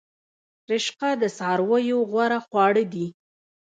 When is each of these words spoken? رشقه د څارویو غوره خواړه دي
رشقه 0.71 1.09
د 1.21 1.23
څارویو 1.37 1.97
غوره 2.11 2.39
خواړه 2.45 2.83
دي 2.93 3.07